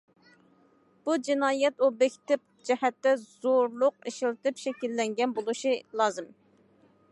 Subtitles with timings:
[1.09, 6.33] بۇ جىنايەت ئوبيېكتىپ جەھەتتە زورلۇق ئىشلىتىپ شەكىللەنگەن بولۇشى لازىم.